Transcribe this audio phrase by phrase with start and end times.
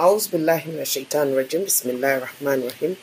[0.00, 1.64] A'udhu billahi minash shaitan rajim.
[1.64, 2.96] Bismillah rahman rahim.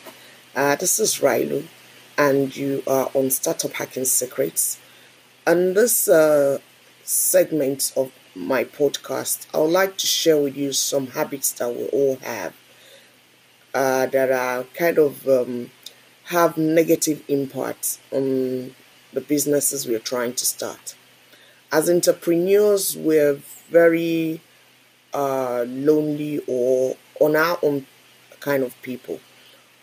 [0.56, 1.68] Uh, this is Railu,
[2.16, 4.80] and you are on Startup Hacking Secrets.
[5.46, 6.58] And this uh,
[7.04, 11.86] segment of my podcast, I would like to share with you some habits that we
[11.90, 12.54] all have
[13.72, 15.70] uh, that are kind of um,
[16.34, 18.74] have negative impact on
[19.12, 20.96] the businesses we're trying to start.
[21.70, 23.34] As entrepreneurs, we're
[23.70, 24.40] very
[25.14, 27.86] uh, lonely or on our own
[28.40, 29.20] kind of people.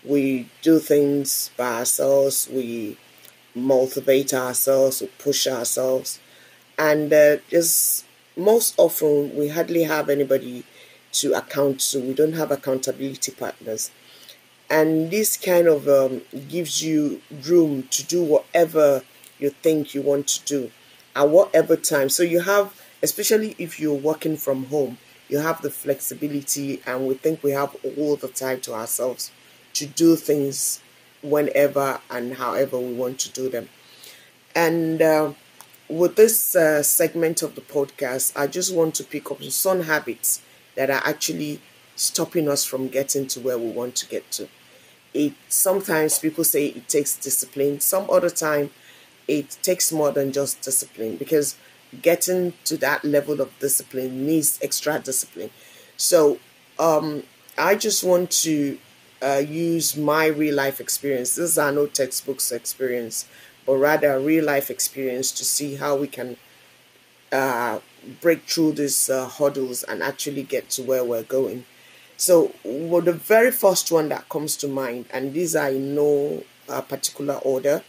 [0.04, 2.98] We do things by ourselves, we
[3.56, 6.20] motivate ourselves, we push ourselves,
[6.78, 8.06] and uh, just
[8.38, 10.64] most often we hardly have anybody
[11.14, 12.00] to account to.
[12.00, 13.92] We don't have accountability partners.
[14.70, 19.04] And this kind of um, gives you room to do whatever
[19.40, 20.72] you think you want to do
[21.16, 22.10] at whatever time.
[22.10, 24.98] So you have, especially if you're working from home,
[25.30, 29.32] you have the flexibility, and we think we have all the time to ourselves
[29.74, 30.82] to do things
[31.22, 33.70] whenever and however we want to do them.
[34.56, 35.34] And uh,
[35.90, 40.42] with this uh, segment of the podcast, I just want to pick up some habits
[40.76, 41.62] that are actually
[41.96, 44.48] stopping us from getting to where we want to get to.
[45.14, 47.80] It sometimes people say it takes discipline.
[47.80, 48.72] Some other time,
[49.28, 51.58] it takes more than just discipline because
[52.02, 55.50] getting to that level of discipline needs extra discipline.
[55.98, 56.40] So
[56.80, 57.24] um,
[57.58, 58.78] I just want to
[59.22, 61.36] uh, use my real life experience.
[61.36, 63.28] These are no textbooks experience,
[63.66, 66.38] but rather a real life experience to see how we can
[67.32, 67.80] uh,
[68.22, 71.66] break through these uh, hurdles and actually get to where we're going.
[72.18, 76.44] So, well, the very first one that comes to mind, and these are in no
[76.70, 77.84] uh, particular order,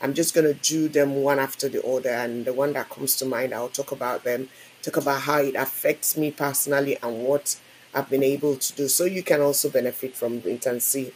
[0.00, 2.10] I'm just going to do them one after the other.
[2.10, 4.48] And the one that comes to mind, I'll talk about them,
[4.82, 7.58] talk about how it affects me personally and what
[7.94, 8.88] I've been able to do.
[8.88, 11.12] So you can also benefit from it and see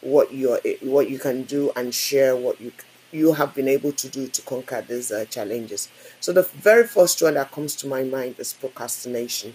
[0.00, 2.72] what you what you can do and share what you
[3.10, 5.88] you have been able to do to conquer these uh, challenges.
[6.20, 9.54] So the very first one that comes to my mind is procrastination.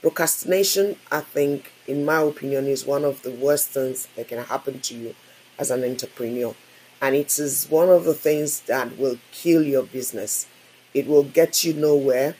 [0.00, 4.80] Procrastination, I think, in my opinion, is one of the worst things that can happen
[4.80, 5.14] to you
[5.58, 6.54] as an entrepreneur
[7.02, 10.46] and it is one of the things that will kill your business.
[10.94, 12.36] It will get you nowhere.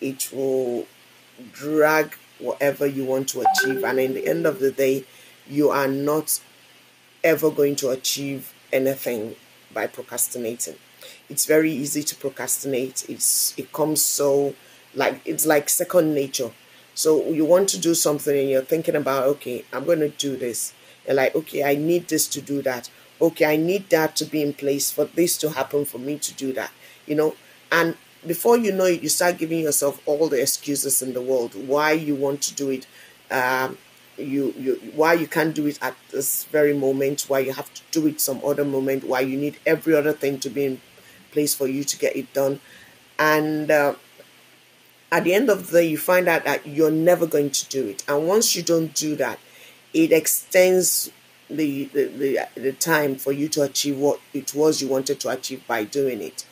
[0.00, 0.86] It will
[1.52, 5.04] drag whatever you want to achieve, and in the end of the day,
[5.48, 6.40] you are not
[7.24, 9.34] ever going to achieve anything
[9.72, 10.76] by procrastinating.
[11.28, 13.04] It's very easy to procrastinate.
[13.08, 14.54] It's it comes so
[14.94, 16.52] like it's like second nature.
[16.94, 20.36] So you want to do something and you're thinking about, okay, I'm going to do
[20.36, 20.72] this.
[21.04, 22.88] You're like, okay, I need this to do that
[23.20, 26.34] okay, I need that to be in place for this to happen for me to
[26.34, 26.70] do that,
[27.06, 27.34] you know.
[27.70, 31.54] And before you know it, you start giving yourself all the excuses in the world
[31.54, 32.86] why you want to do it.
[33.30, 33.78] Um,
[34.16, 37.82] you, you why you can't do it at this very moment, why you have to
[37.90, 40.80] do it some other moment, why you need every other thing to be in
[41.32, 42.60] place for you to get it done.
[43.18, 43.94] And uh,
[45.10, 47.86] at the end of the day, you find out that you're never going to do
[47.88, 48.04] it.
[48.08, 49.38] And once you don't do that,
[49.92, 51.10] it extends
[51.48, 55.28] the, the, the, the time for you to achieve what it was you wanted to
[55.28, 56.46] achieve by doing it.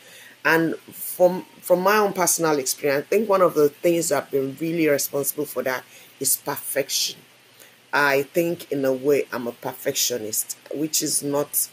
[0.44, 4.30] And from from my own personal experience, I think one of the things that have
[4.32, 5.84] been really responsible for that
[6.18, 7.20] is perfection.
[7.92, 11.68] I think in a way I'm a perfectionist, which is not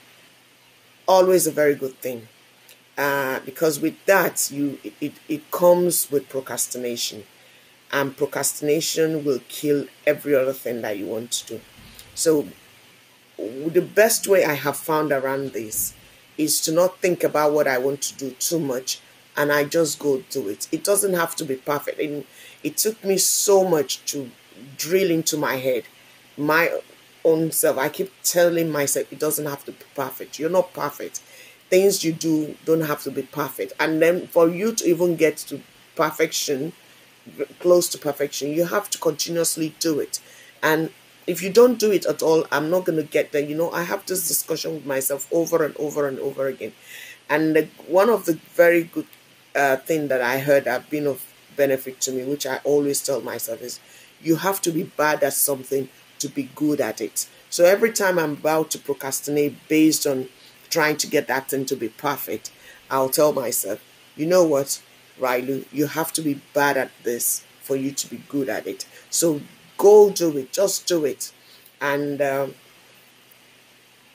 [1.07, 2.27] always a very good thing.
[2.95, 7.23] Uh, because with that you it, it comes with procrastination.
[7.91, 11.61] And procrastination will kill every other thing that you want to do.
[12.13, 12.47] So
[13.69, 15.93] the best way I have found around this
[16.37, 18.99] is to not think about what I want to do too much
[19.35, 20.67] and I just go do it.
[20.71, 21.99] It doesn't have to be perfect.
[21.99, 22.25] And
[22.63, 24.31] it took me so much to
[24.77, 25.83] drill into my head
[26.39, 26.79] my
[27.23, 27.77] own self.
[27.77, 30.39] I keep telling myself it doesn't have to be perfect.
[30.39, 31.19] You're not perfect.
[31.69, 33.73] Things you do don't have to be perfect.
[33.79, 35.61] And then for you to even get to
[35.95, 36.73] perfection,
[37.59, 40.19] close to perfection, you have to continuously do it.
[40.63, 40.91] And
[41.27, 43.41] if you don't do it at all, I'm not going to get there.
[43.43, 46.73] You know, I have this discussion with myself over and over and over again.
[47.29, 49.05] And the, one of the very good
[49.55, 51.23] uh, thing that I heard have been of
[51.55, 53.79] benefit to me, which I always tell myself is
[54.21, 55.89] you have to be bad at something
[56.19, 57.27] to be good at it.
[57.49, 60.29] So every time I'm about to procrastinate based on
[60.69, 62.51] trying to get that thing to be perfect,
[62.89, 63.79] I'll tell myself,
[64.15, 64.81] you know what,
[65.19, 68.85] Railu, you have to be bad at this for you to be good at it.
[69.09, 69.41] So
[69.79, 70.51] Go do it.
[70.51, 71.31] Just do it.
[71.81, 72.53] And um,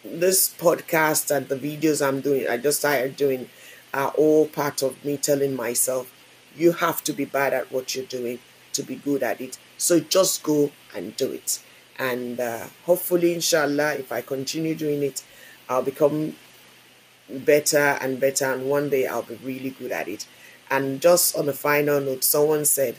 [0.04, 3.48] this podcast and the videos I'm doing, I just started doing,
[3.94, 6.12] are all part of me telling myself,
[6.54, 8.38] you have to be bad at what you're doing
[8.74, 9.58] to be good at it.
[9.78, 11.62] So just go and do it.
[11.98, 15.24] And uh, hopefully, inshallah, if I continue doing it,
[15.68, 16.36] I'll become
[17.30, 18.52] better and better.
[18.52, 20.26] And one day I'll be really good at it.
[20.70, 22.96] And just on a final note, someone said,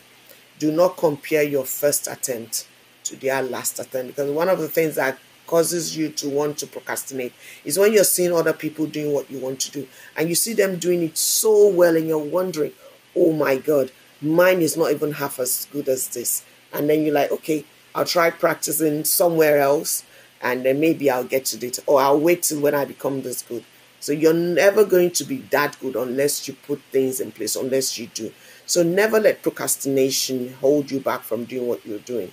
[0.59, 2.67] do not compare your first attempt
[3.03, 5.17] to their last attempt because one of the things that
[5.47, 9.39] causes you to want to procrastinate is when you're seeing other people doing what you
[9.39, 9.87] want to do
[10.17, 12.71] and you see them doing it so well and you're wondering,
[13.15, 13.91] oh my God,
[14.21, 16.43] mine is not even half as good as this.
[16.73, 17.63] And then you're like, okay,
[17.93, 20.03] I'll try practicing somewhere else
[20.41, 23.41] and then maybe I'll get to it or I'll wait till when I become this
[23.41, 23.63] good.
[23.99, 27.97] So you're never going to be that good unless you put things in place, unless
[27.97, 28.31] you do.
[28.65, 32.31] So never let procrastination hold you back from doing what you're doing.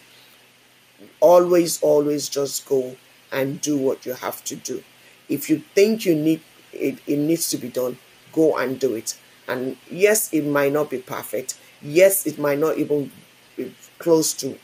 [1.20, 2.96] Always, always just go
[3.30, 4.82] and do what you have to do.
[5.28, 6.40] If you think you need
[6.72, 7.98] it, it needs to be done,
[8.32, 9.18] go and do it.
[9.46, 11.58] And yes, it might not be perfect.
[11.82, 13.10] Yes, it might not even
[13.56, 14.58] be close to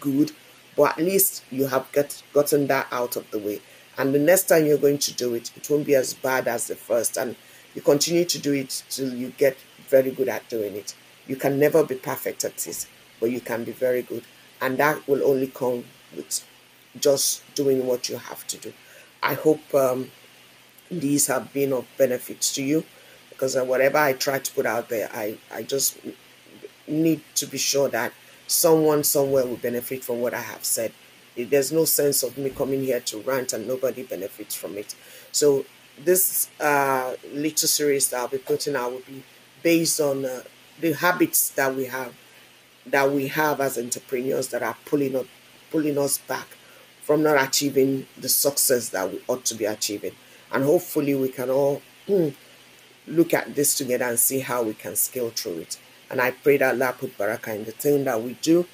[0.00, 0.32] good,
[0.76, 3.60] but at least you have get, gotten that out of the way.
[3.98, 6.68] And the next time you're going to do it, it won't be as bad as
[6.68, 7.16] the first.
[7.18, 7.36] And
[7.74, 9.56] you continue to do it till you get
[9.88, 10.94] very good at doing it.
[11.26, 12.86] You can never be perfect at this,
[13.20, 14.24] but you can be very good.
[14.60, 15.84] And that will only come
[16.14, 16.44] with
[16.98, 18.72] just doing what you have to do.
[19.22, 20.10] I hope um,
[20.90, 22.84] these have been of benefits to you
[23.30, 25.98] because uh, whatever I try to put out there, I, I just
[26.86, 28.12] need to be sure that
[28.46, 30.92] someone somewhere will benefit from what I have said.
[31.36, 34.94] There's no sense of me coming here to rant and nobody benefits from it.
[35.32, 35.64] So
[35.98, 39.22] this uh, little series that I'll be putting out will be
[39.62, 40.42] based on uh,
[40.80, 42.14] the habits that we have
[42.86, 45.26] that we have as entrepreneurs that are pulling up,
[45.70, 46.48] pulling us back
[47.02, 50.12] from not achieving the success that we ought to be achieving.
[50.52, 52.28] And hopefully we can all hmm,
[53.06, 55.78] look at this together and see how we can scale through it.
[56.10, 58.66] And I pray that Allah put barakah in the thing that we do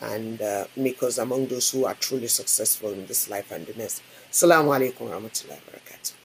[0.00, 3.74] and uh, make us among those who are truly successful in this life and the
[3.74, 4.02] next.
[4.30, 6.14] Assalamu alaikum warahmatullahi wabarakatuh.